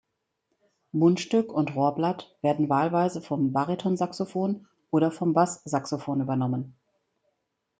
Mundstück 0.93 1.53
und 1.53 1.75
Rohrblatt 1.75 2.35
werden 2.41 2.69
wahlweise 2.69 3.21
vom 3.21 3.53
Baritonsaxophon 3.53 4.65
oder 4.89 5.11
vom 5.11 5.33
Basssaxophon 5.33 6.21
übernommen. 6.21 6.73